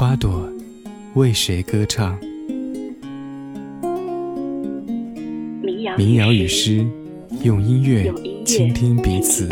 [0.00, 0.50] 花朵
[1.12, 2.18] 为谁歌唱？
[5.98, 6.86] 民谣与诗，
[7.42, 8.10] 用音乐
[8.46, 9.46] 倾听彼此。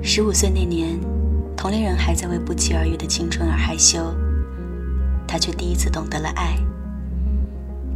[0.00, 0.96] 十五岁那年，
[1.56, 4.14] 同龄人还在为不期而遇的青春而害羞，
[5.26, 6.56] 他却第一次懂得了爱。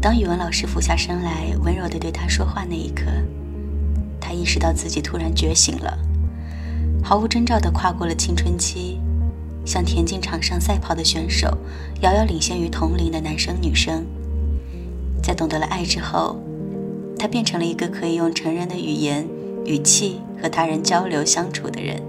[0.05, 3.07] 当语文老师俯下身来温柔地对他说话那一刻，
[4.21, 5.99] 他意识到自己突然觉醒了，
[7.03, 9.01] 毫无征兆地跨过了青春期，
[9.65, 11.57] 像田径场上赛跑的选手，
[12.03, 14.05] 遥遥领先于同龄的男生女生。
[15.23, 16.39] 在懂得了爱之后，
[17.19, 19.27] 他变成了一个可以用成人的语言。
[19.65, 22.03] 语气和他人交流相处的人，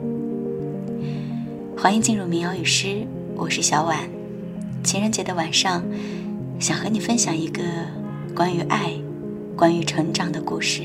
[1.78, 4.00] 欢迎进入民谣与诗，我是小婉。
[4.84, 5.82] 情人节的晚上，
[6.60, 7.64] 想和你分享一个
[8.36, 8.92] 关于爱、
[9.56, 10.84] 关于成长的故事。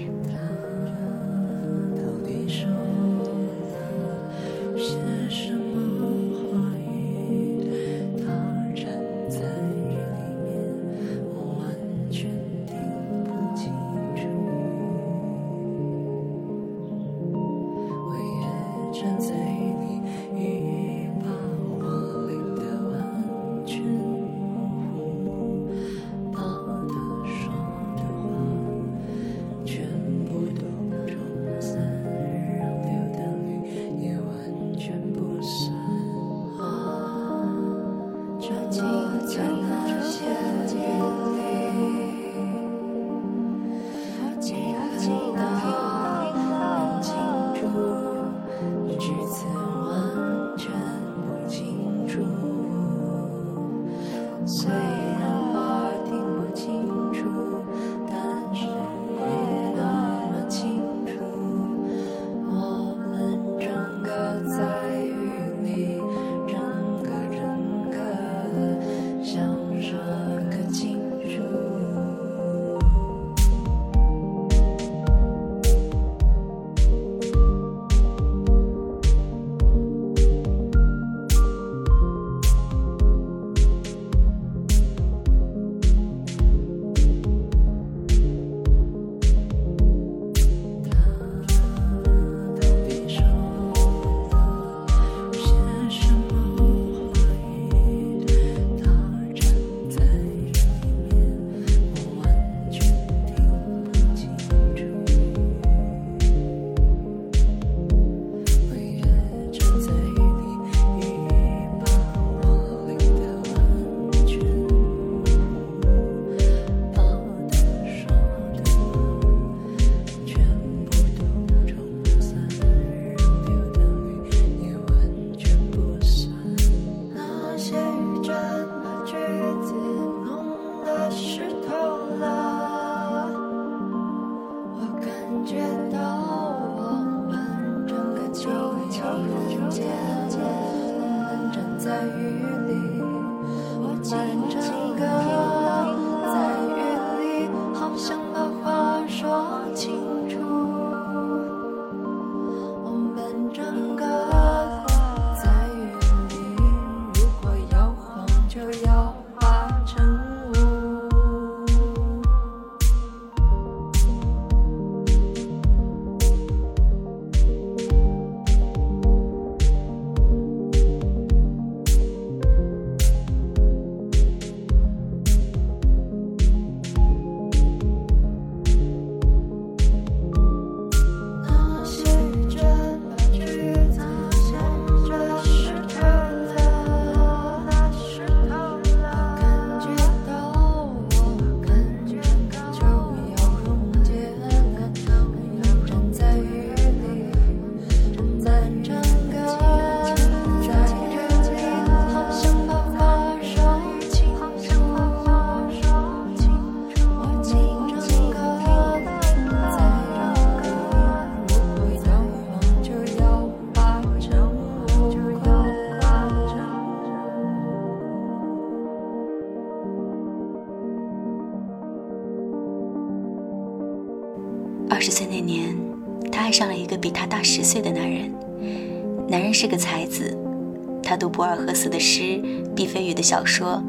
[231.41, 232.39] 博尔赫斯的诗，
[232.77, 233.83] 毕飞宇的小说，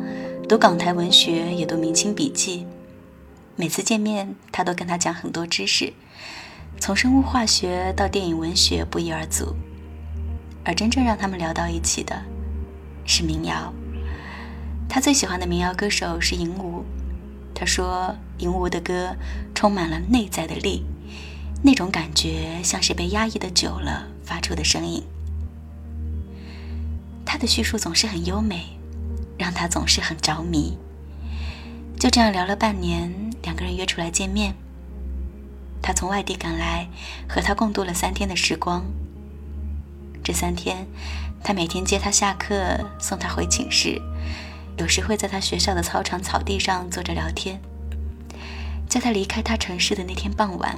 [0.47, 2.65] 读港台文学，也读明清笔记。
[3.57, 5.91] 每次见面，他都跟他讲很多知识，
[6.79, 9.53] 从生物化学到电影文学不一而足。
[10.63, 12.21] 而真正让他们聊到一起的，
[13.05, 13.73] 是民谣。
[14.87, 16.85] 他最喜欢的民谣歌手是银武。
[17.53, 19.13] 他说，银武的歌
[19.53, 20.85] 充满了内在的力，
[21.61, 25.03] 那种感觉像是被压抑的久了发出的声音。
[27.31, 28.77] 他的叙述总是很优美，
[29.37, 30.77] 让他总是很着迷。
[31.97, 34.53] 就这样聊了半年，两个人约出来见面。
[35.81, 36.89] 他从外地赶来，
[37.29, 38.83] 和他共度了三天的时光。
[40.21, 40.85] 这三天，
[41.41, 44.01] 他每天接他下课，送他回寝室，
[44.75, 47.61] 有时会在他学校的操场草地上坐着聊天。
[48.89, 50.77] 在他离开他城市的那天傍晚，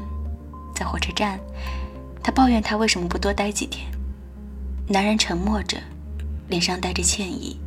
[0.75, 1.39] 在火车站，
[2.21, 3.89] 他抱怨他为什么不多待几天。
[4.89, 5.81] 男人沉默着，
[6.48, 7.60] 脸上带着歉意。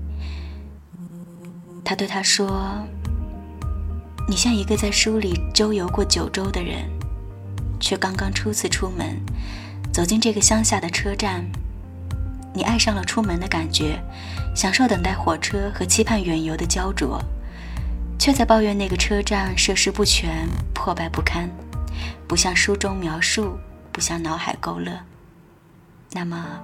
[1.85, 2.87] 他对他说
[4.29, 6.89] ：“你像一个在书里周游过九州的人，
[7.79, 9.21] 却刚刚初次出门，
[9.93, 11.45] 走进这个乡下的车站。”
[12.53, 14.03] 你爱上了出门的感觉，
[14.55, 17.23] 享受等待火车和期盼远游的焦灼，
[18.19, 21.51] 却在抱怨那个车站设施不全、破败不堪，
[22.27, 23.59] 不像书中描述，
[23.93, 24.91] 不像脑海勾勒。
[26.13, 26.59] 那么，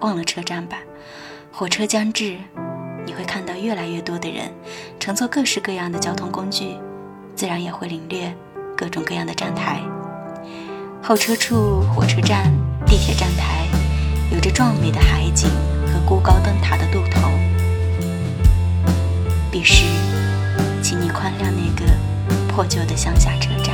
[0.00, 0.78] 忘了车站吧。
[1.58, 2.38] 火车将至，
[3.04, 4.48] 你会看到越来越多的人
[5.00, 6.76] 乘坐各式各样的交通工具，
[7.34, 8.32] 自然也会领略
[8.76, 9.82] 各种各样的站台。
[11.02, 12.48] 候车处、火车站、
[12.86, 13.66] 地铁站台。
[14.32, 15.50] 有着壮美的海景
[15.88, 17.28] 和孤高灯塔的渡头。
[19.50, 19.82] 彼时，
[20.80, 21.92] 请你宽谅那个
[22.46, 23.67] 破旧的乡下车站。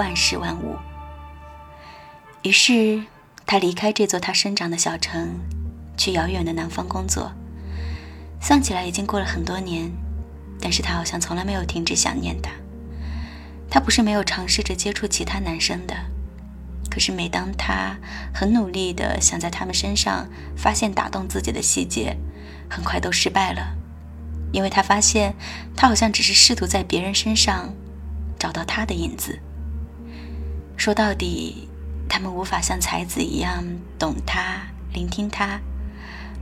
[0.00, 0.78] 万事万物。
[2.42, 3.04] 于是，
[3.44, 5.38] 他离开这座他生长的小城，
[5.94, 7.32] 去遥远的南方工作。
[8.40, 9.92] 算起来已经过了很多年，
[10.58, 12.50] 但是他好像从来没有停止想念他。
[13.68, 15.94] 他不是没有尝试着接触其他男生的，
[16.90, 17.98] 可是每当他
[18.32, 20.26] 很努力的想在他们身上
[20.56, 22.16] 发现打动自己的细节，
[22.70, 23.76] 很快都失败了，
[24.50, 25.34] 因为他发现
[25.76, 27.74] 他好像只是试图在别人身上
[28.38, 29.38] 找到他的影子。
[30.80, 31.68] 说到底，
[32.08, 33.62] 他们无法像才子一样
[33.98, 34.62] 懂他、
[34.94, 35.60] 聆听他，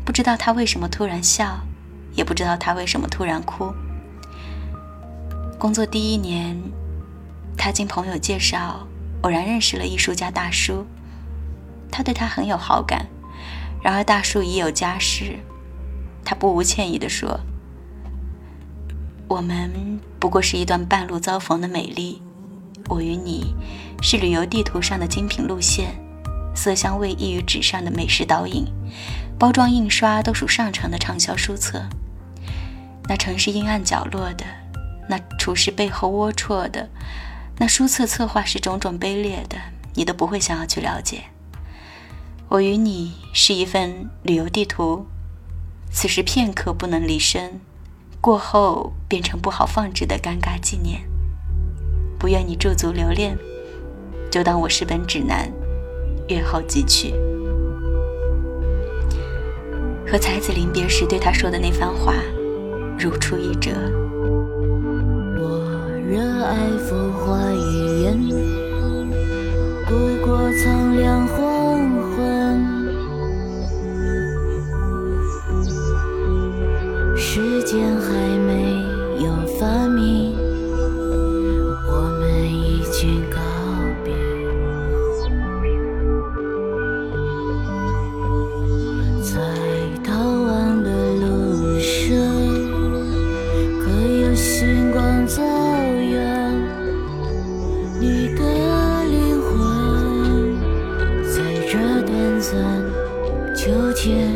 [0.04, 1.59] 不知道他为什么突然笑，
[2.14, 3.75] 也不知道他为什么突然哭。
[5.59, 6.57] 工作第一年，
[7.57, 8.87] 他经朋友介绍，
[9.23, 10.87] 偶然认识了艺术家大叔，
[11.90, 13.09] 他对他很有好感。
[13.83, 15.40] 然而大叔已有家室，
[16.25, 17.40] 他不无歉意地说
[19.26, 22.23] ：“我们不过是一段半路遭逢的美丽。”
[22.90, 23.54] 我与你
[24.00, 25.95] 是旅游地图上的精品路线，
[26.55, 28.64] 色香味溢于纸上的美食导引，
[29.38, 31.88] 包装印刷都属上乘的畅销书册。
[33.09, 34.45] 那城市阴暗角落的，
[35.09, 36.88] 那厨师背后龌龊的，
[37.57, 39.57] 那书册策划是种种卑劣的，
[39.95, 41.25] 你都不会想要去了解。
[42.49, 45.07] 我与你是一份旅游地图，
[45.90, 47.61] 此时片刻不能离身，
[48.21, 51.02] 过后变成不好放置的尴尬纪念。
[52.19, 53.38] 不愿你驻足留恋，
[54.30, 55.50] 就当我是本指南，
[56.28, 57.14] 阅后即去。
[60.06, 62.14] 和才子临别时对他说的那番话，
[62.99, 63.70] 如出一辙。
[65.38, 65.61] 我
[66.08, 66.56] 热爱
[66.88, 68.18] 风花一眼，
[69.87, 69.94] 度
[70.25, 72.16] 过苍凉黄昏。
[77.16, 78.27] 时间还
[102.50, 102.83] 算
[103.55, 104.35] 秋天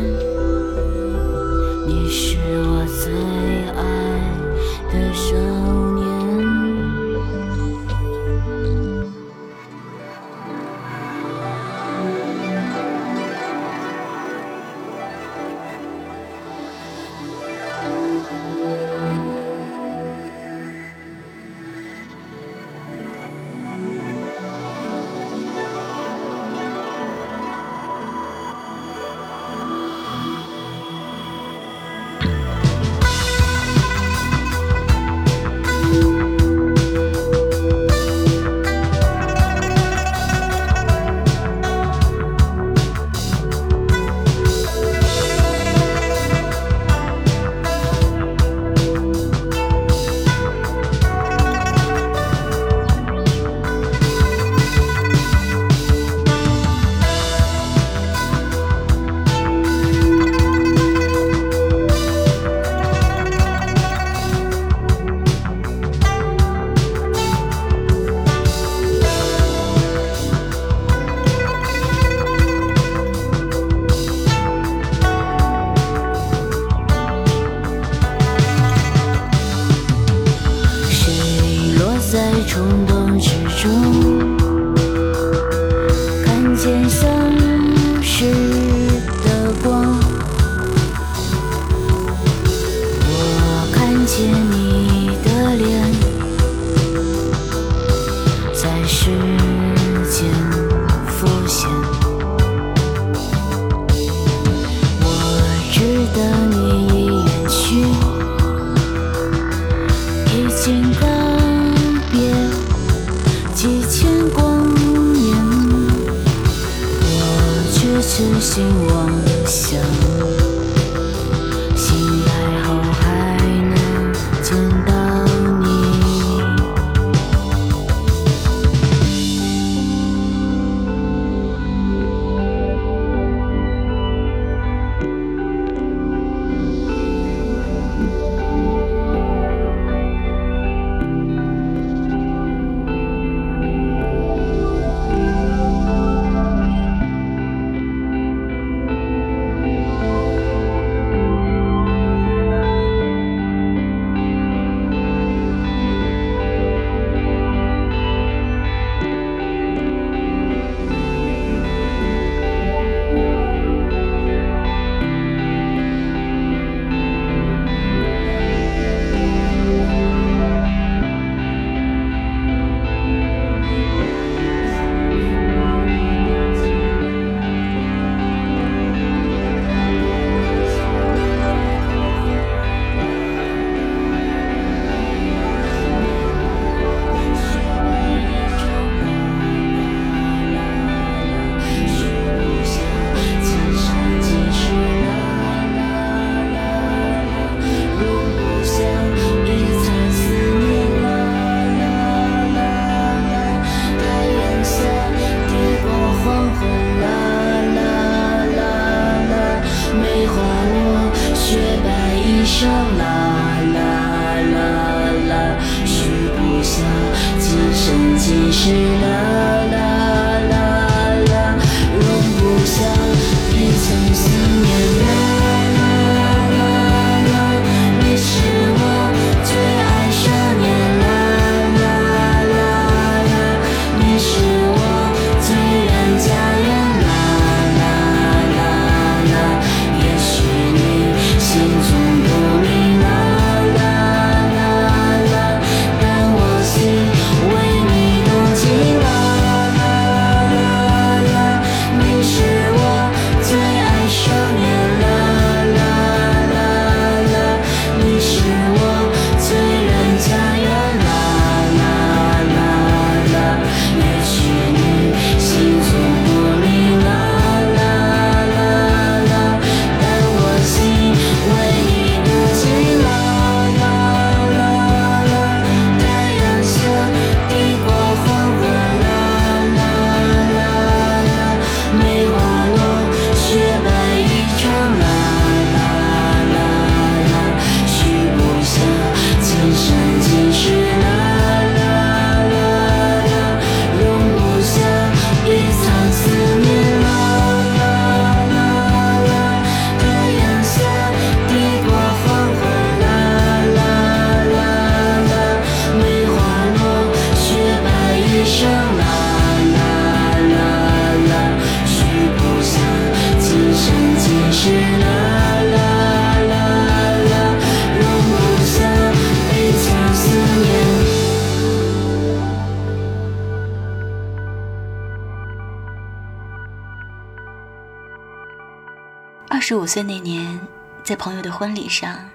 [331.83, 332.29] 朋友的婚礼上，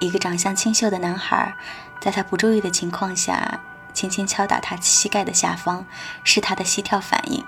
[0.00, 1.54] 一个长相清秀的男孩，
[2.00, 3.60] 在他不注意的情况下，
[3.94, 5.86] 轻轻敲打他膝盖的下方，
[6.24, 7.44] 是他的膝跳反应。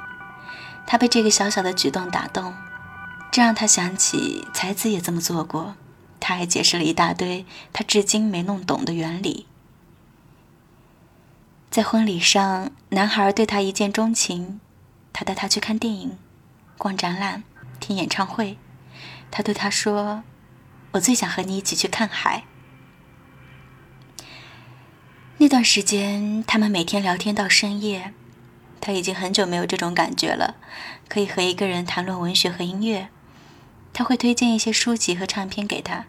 [0.86, 2.54] 他被这个小小的举动打动，
[3.30, 5.76] 这让他想起才子也这么做过。
[6.20, 9.46] 他还解释了一大堆他至今没弄懂的原理。
[11.70, 14.60] 在婚礼上，男孩对他一见钟情，
[15.12, 16.18] 他带他去看电影、
[16.78, 17.42] 逛展览、
[17.80, 18.56] 听演唱会。
[19.30, 20.22] 他对他说
[20.94, 22.44] ：“我最想和你一起去看海。”
[25.38, 28.12] 那段时间，他们每天聊天到深夜。
[28.80, 30.56] 他已经很久没有这种感觉了，
[31.08, 33.08] 可以和一个人谈论文学和音乐。
[33.94, 36.04] 他会推荐一些书籍和唱片给他，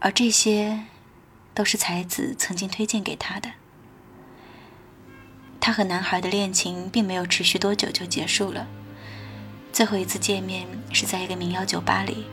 [0.00, 0.84] 而这些
[1.54, 3.52] 都是才子曾经推荐给他的。
[5.58, 8.66] 他和男孩的恋情并没有持续多久就结束了。
[9.72, 12.26] 最后一次见面是在一个民谣酒吧里，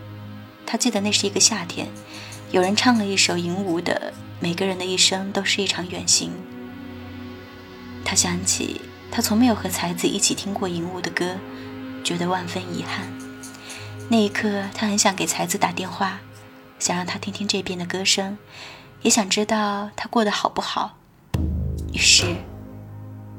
[0.65, 1.88] 他记得那是一个夏天，
[2.52, 6.30] 有人唱了一首银武的《每个人的一生都是一场远行》。
[8.06, 11.36] 他想起他从没有和才子一起听过银武的歌，
[12.04, 13.08] 觉得万分遗憾。
[14.10, 16.19] 那一刻，他很想给才子打电话，
[16.80, 18.38] 想让他听听这边的歌声，
[19.02, 20.97] 也想知道他过得好不好。
[21.93, 22.26] 于是。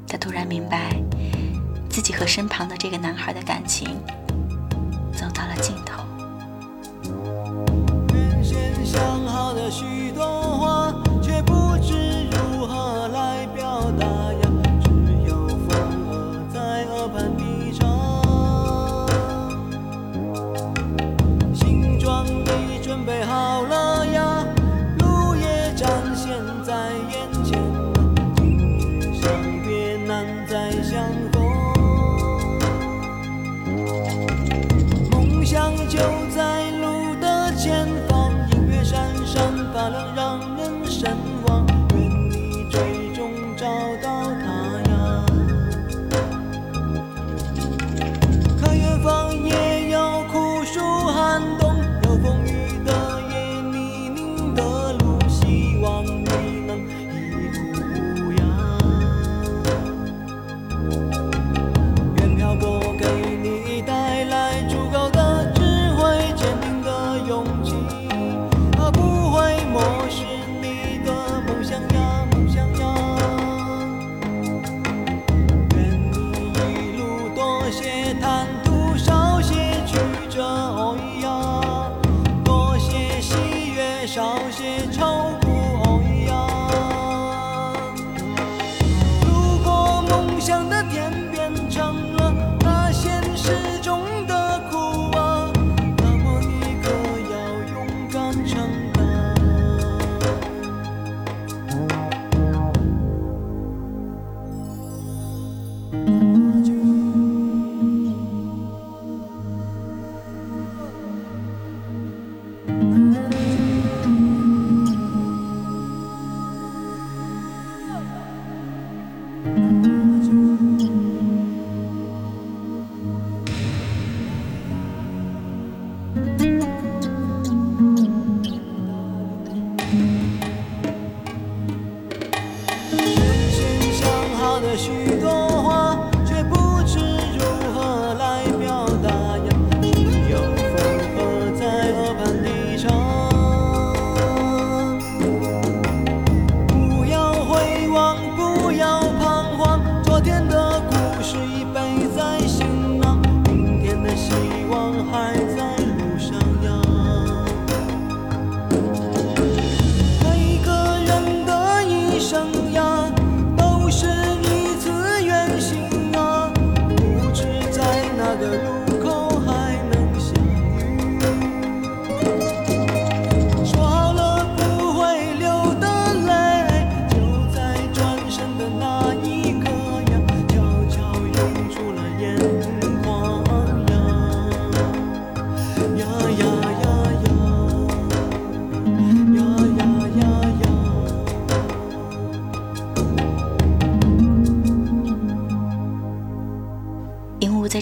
[0.06, 0.94] 他突然明白，
[1.88, 3.88] 自己和身旁的这个男孩的感情
[5.12, 6.04] 走到了尽头。
[8.84, 10.92] 想好了许多话，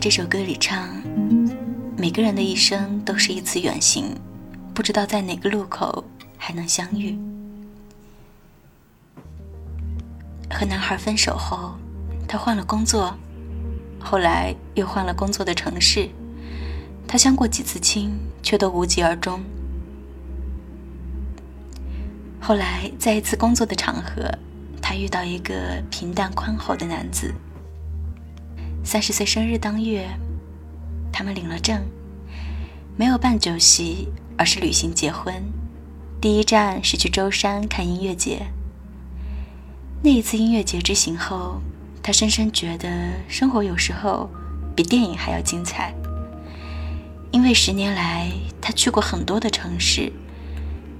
[0.03, 0.89] 这首歌里唱
[1.97, 4.07] ：“每个人的一生都是一次远行，
[4.75, 6.03] 不知道在哪个路口
[6.37, 7.17] 还能相遇。”
[10.51, 11.77] 和男孩分手后，
[12.27, 13.17] 他换了工作，
[14.01, 16.09] 后来又换了工作的城市。
[17.07, 18.11] 他相过几次亲，
[18.43, 19.41] 却都无疾而终。
[22.41, 24.29] 后来，在一次工作的场合，
[24.81, 27.33] 他遇到一个平淡宽厚的男子。
[28.85, 30.09] 三十岁生日当月，
[31.13, 31.83] 他们领了证，
[32.97, 35.35] 没有办酒席，而是旅行结婚。
[36.21, 38.47] 第一站是去舟山看音乐节。
[40.03, 41.61] 那一次音乐节之行后，
[42.03, 42.89] 他深深觉得
[43.29, 44.29] 生活有时候
[44.75, 45.95] 比电影还要精彩。
[47.31, 50.13] 因为十年来，他去过很多的城市。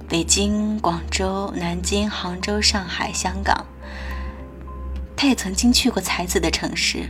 [0.09, 3.65] 北京、广州、南京、杭州、上海、香港，
[5.15, 7.09] 他也曾经去过才子的城市，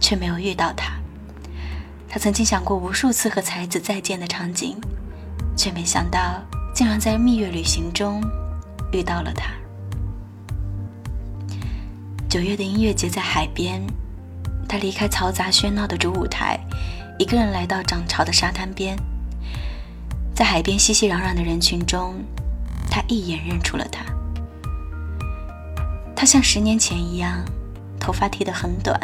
[0.00, 0.92] 却没有遇到他。
[2.08, 4.76] 他曾经想过无数次和才子再见的场景，
[5.56, 6.42] 却没想到
[6.74, 8.22] 竟然在蜜月旅行中
[8.92, 9.52] 遇到了他。
[12.28, 13.82] 九月的音乐节在海边，
[14.68, 16.58] 他离开嘈杂喧闹的主舞台，
[17.18, 18.96] 一个人来到涨潮的沙滩边。
[20.34, 22.14] 在海边熙熙攘攘的人群中，
[22.90, 24.04] 他一眼认出了他。
[26.14, 27.44] 他像十年前一样，
[27.98, 28.98] 头发剃得很短，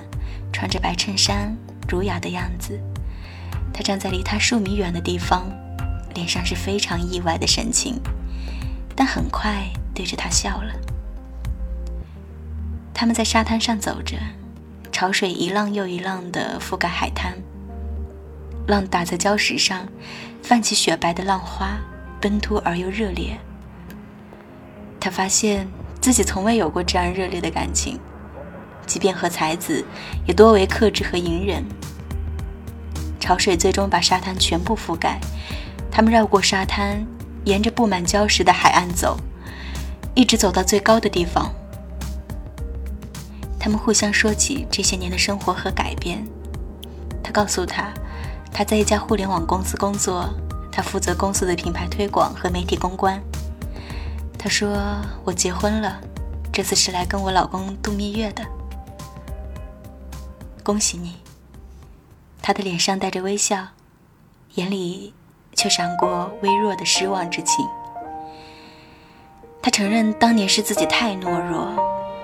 [0.52, 1.56] 穿着白衬衫，
[1.88, 2.78] 儒雅的样子。
[3.72, 5.50] 他站在离他数米远的地方，
[6.14, 7.98] 脸上是非常意外的神情，
[8.94, 10.72] 但很快对着他笑了。
[12.92, 14.16] 他们在沙滩上走着，
[14.92, 17.34] 潮水一浪又一浪地覆盖海滩。
[18.68, 19.88] 浪打在礁石上，
[20.42, 21.78] 泛起雪白的浪花，
[22.20, 23.36] 奔突而又热烈。
[25.00, 25.66] 他发现
[26.00, 27.98] 自己从未有过这样热烈的感情，
[28.86, 29.84] 即便和才子，
[30.26, 31.64] 也多为克制和隐忍。
[33.20, 35.20] 潮水最终把沙滩全部覆盖，
[35.90, 37.06] 他们绕过沙滩，
[37.44, 39.16] 沿着布满礁石的海岸走，
[40.14, 41.52] 一直走到最高的地方。
[43.58, 46.26] 他们互相说起这些年的生活和改变。
[47.22, 47.92] 他告诉他。
[48.54, 50.28] 他在一家互联网公司工作，
[50.70, 53.18] 他负责公司的品牌推广和媒体公关。
[54.38, 54.76] 他说
[55.24, 55.98] ：“我结婚了，
[56.52, 58.44] 这次是来跟我老公度蜜月的。”
[60.62, 61.16] 恭喜你。
[62.40, 63.68] 他的脸上带着微笑，
[64.54, 65.12] 眼里
[65.54, 67.64] 却闪过微弱的失望之情。
[69.60, 71.72] 他承认当年是自己太懦弱，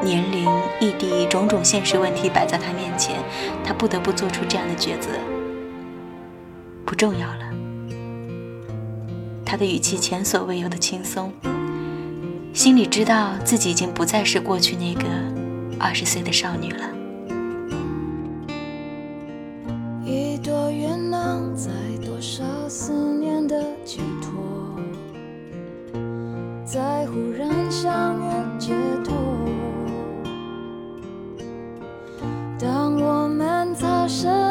[0.03, 0.49] 年龄、
[0.81, 3.17] 异地种种现实问题摆在他面前，
[3.65, 5.11] 他不得不做出这样的抉择。
[6.85, 7.45] 不重要了。
[9.47, 11.33] 他的语气前所未有的轻松，
[12.53, 15.05] 心里知道自己已经不再是过去那个
[15.79, 16.98] 二十岁的少女了。
[20.11, 21.71] 一朵云能载
[22.03, 24.75] 多少思念的寄托，
[26.65, 28.73] 在忽然相遇解
[29.05, 29.15] 脱。
[32.59, 34.48] 当我们擦身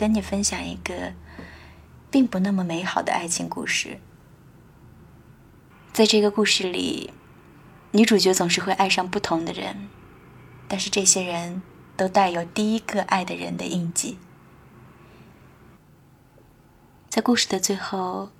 [0.00, 1.12] 跟你分享一个
[2.10, 4.00] 并不那么美好的爱情故事。
[5.92, 7.12] 在这个故事里，
[7.90, 9.90] 女主角总是会爱上不同的人，
[10.66, 11.60] 但是这些人
[11.98, 14.16] 都带有第一个爱的人的印记。
[17.10, 18.30] 在故事的最后，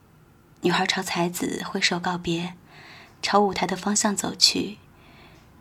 [0.62, 2.54] 女孩朝才子挥手告别，
[3.20, 4.78] 朝舞台的方向走去。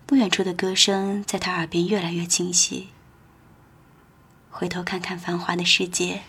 [0.05, 2.88] 不远处的歌声在她耳边越来越清晰。
[4.51, 6.21] 回头看看繁华的世界，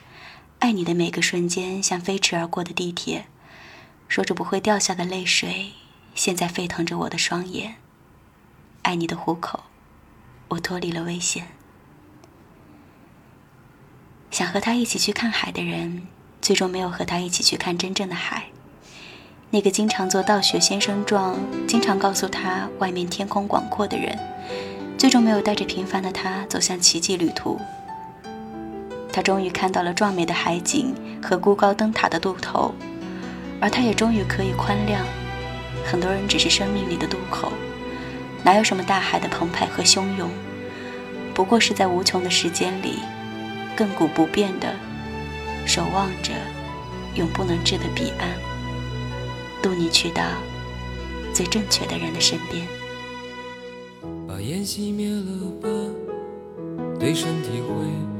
[0.59, 3.27] 爱你的每个瞬间像飞驰而过的地铁。
[4.09, 5.73] 说着不会掉下的泪水，
[6.15, 7.77] 现在沸腾着我的双眼。
[8.83, 9.65] 爱你的虎口，
[10.49, 11.49] 我脱离了危险。
[14.31, 16.07] 想和他一起去看海的人，
[16.43, 18.47] 最终没有和他一起去看真正的海。
[19.51, 24.17] 那个经常做道学先生状，经常告诉他外面天空广阔的人，
[24.97, 27.61] 最终没有带着平凡的他走向奇迹旅途。
[29.13, 32.75] 他终于看到了壮美的海景和孤高灯塔的渡头。
[33.63, 35.03] 而他也终于可以宽谅，
[35.85, 37.53] 很多人只是生命里的渡口，
[38.43, 40.31] 哪有什么大海的澎湃和汹涌，
[41.35, 43.01] 不过是在无穷的时间里，
[43.77, 44.75] 亘古不变的
[45.67, 46.33] 守望着
[47.17, 48.31] 永不能至的彼岸，
[49.61, 50.23] 渡你去到
[51.35, 52.67] 最正确的人的身边。
[54.27, 55.69] 把烟熄灭了吧，
[56.99, 58.20] 对身体会。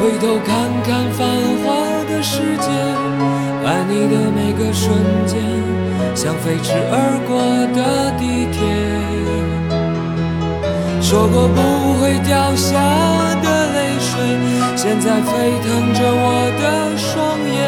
[0.00, 1.26] 回头看看繁
[1.64, 1.66] 华
[2.08, 2.70] 的世界，
[3.66, 4.94] 爱你的每个瞬
[5.26, 5.42] 间，
[6.14, 7.36] 像飞驰而过
[7.74, 8.56] 的地铁。
[11.02, 11.60] 说过不
[12.00, 12.78] 会掉下
[13.42, 14.12] 的泪水，
[14.76, 15.30] 现在沸
[15.64, 17.58] 腾着我的双眼。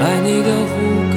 [0.00, 0.74] 爱你的虎
[1.14, 1.16] 口，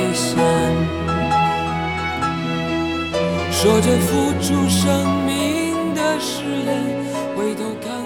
[3.61, 6.83] 说着付出生命的誓言，
[7.37, 8.00] 回头看